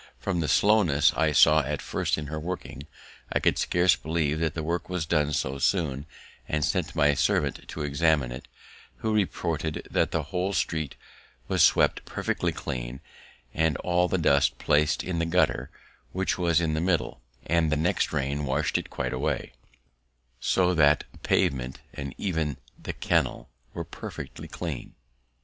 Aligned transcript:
From 0.17 0.39
the 0.39 0.47
slowness 0.47 1.13
I 1.15 1.31
saw 1.31 1.59
at 1.61 1.79
first 1.79 2.17
in 2.17 2.25
her 2.25 2.39
working, 2.39 2.87
I 3.31 3.37
could 3.39 3.59
scarce 3.59 3.95
believe 3.95 4.39
that 4.39 4.55
the 4.55 4.63
work 4.63 4.89
was 4.89 5.05
done 5.05 5.31
so 5.31 5.59
soon, 5.59 6.07
and 6.49 6.65
sent 6.65 6.95
my 6.95 7.13
servant 7.13 7.67
to 7.67 7.83
examine 7.83 8.31
it, 8.31 8.47
who 8.95 9.13
reported 9.13 9.87
that 9.91 10.09
the 10.09 10.23
whole 10.23 10.53
street 10.53 10.95
was 11.47 11.61
swept 11.61 12.03
perfectly 12.03 12.51
clean, 12.51 12.99
and 13.53 13.77
all 13.77 14.07
the 14.07 14.17
dust 14.17 14.57
plac'd 14.57 15.03
in 15.03 15.19
the 15.19 15.25
gutter, 15.27 15.69
which 16.13 16.35
was 16.35 16.59
in 16.59 16.73
the 16.73 16.81
middle; 16.81 17.21
and 17.45 17.71
the 17.71 17.77
next 17.77 18.11
rain 18.11 18.43
wash'd 18.43 18.79
it 18.79 18.89
quite 18.89 19.13
away, 19.13 19.53
so 20.39 20.73
that 20.73 21.03
the 21.11 21.19
pavement 21.19 21.79
and 21.93 22.15
even 22.17 22.57
the 22.81 22.93
kennel 22.93 23.49
were 23.75 23.83
perfectly 23.83 24.47
clean. 24.47 24.47
A 24.47 24.57
short 24.57 24.57
street 24.57 24.71
near 24.79 24.79
Charing 24.79 24.83
Cross, 24.85 24.85
London. 24.85 24.95